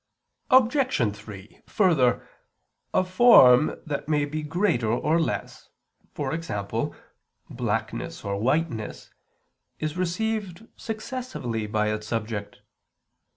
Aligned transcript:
Obj. 0.49 1.15
3: 1.15 1.61
Further, 1.67 2.27
a 2.91 3.03
form 3.03 3.75
that 3.85 4.09
may 4.09 4.25
be 4.25 4.41
greater 4.41 4.91
or 4.91 5.19
less, 5.21 5.69
e.g. 6.19 6.93
blackness 7.51 8.25
or 8.25 8.39
whiteness, 8.39 9.11
is 9.79 9.97
received 9.97 10.67
successively 10.75 11.67
by 11.67 11.93
its 11.93 12.07
subject. 12.07 12.61